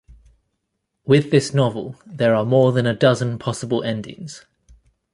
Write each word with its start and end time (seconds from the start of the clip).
With 1.05 1.29
this 1.29 1.53
novel, 1.53 1.95
there 2.07 2.33
are 2.33 2.43
more 2.43 2.71
than 2.71 2.87
a 2.87 2.95
dozen 2.95 3.37
possible 3.37 3.83
endings. 3.83 4.43